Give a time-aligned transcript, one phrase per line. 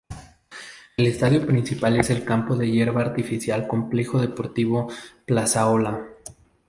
[0.97, 4.91] El estadio principal es el campo de hierba artificial "Complejo Deportivo
[5.27, 6.07] Plazaola".